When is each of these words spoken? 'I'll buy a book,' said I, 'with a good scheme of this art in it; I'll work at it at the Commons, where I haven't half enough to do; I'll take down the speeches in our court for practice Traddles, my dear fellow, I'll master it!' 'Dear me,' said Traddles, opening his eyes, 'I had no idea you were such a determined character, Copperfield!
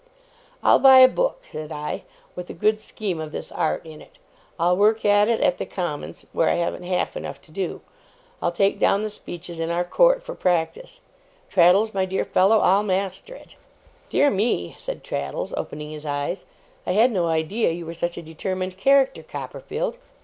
'I'll 0.63 0.79
buy 0.79 0.97
a 1.01 1.07
book,' 1.07 1.43
said 1.51 1.71
I, 1.71 2.01
'with 2.35 2.49
a 2.49 2.55
good 2.55 2.79
scheme 2.79 3.19
of 3.21 3.31
this 3.31 3.51
art 3.51 3.85
in 3.85 4.01
it; 4.01 4.17
I'll 4.59 4.75
work 4.75 5.05
at 5.05 5.29
it 5.29 5.41
at 5.41 5.59
the 5.59 5.65
Commons, 5.67 6.25
where 6.33 6.49
I 6.49 6.55
haven't 6.55 6.81
half 6.85 7.15
enough 7.15 7.39
to 7.43 7.51
do; 7.51 7.81
I'll 8.41 8.51
take 8.51 8.79
down 8.79 9.03
the 9.03 9.11
speeches 9.11 9.59
in 9.59 9.69
our 9.69 9.83
court 9.83 10.23
for 10.23 10.33
practice 10.33 11.01
Traddles, 11.49 11.93
my 11.93 12.05
dear 12.05 12.25
fellow, 12.25 12.57
I'll 12.61 12.81
master 12.81 13.35
it!' 13.35 13.55
'Dear 14.09 14.31
me,' 14.31 14.73
said 14.79 15.03
Traddles, 15.03 15.53
opening 15.55 15.91
his 15.91 16.03
eyes, 16.07 16.47
'I 16.87 16.93
had 16.93 17.11
no 17.11 17.27
idea 17.27 17.69
you 17.69 17.85
were 17.85 17.93
such 17.93 18.17
a 18.17 18.23
determined 18.23 18.77
character, 18.77 19.21
Copperfield! 19.21 19.99